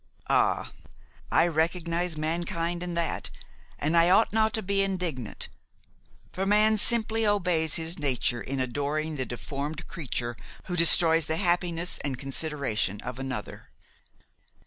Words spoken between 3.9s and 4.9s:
I ought not to be